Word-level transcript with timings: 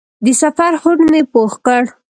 د 0.25 0.27
سفر 0.41 0.71
هوډ 0.81 0.99
مې 1.11 1.21
پوخ 1.33 1.53
کړ. 1.65 1.83